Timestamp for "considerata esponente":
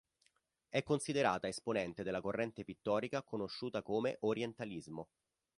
0.81-2.01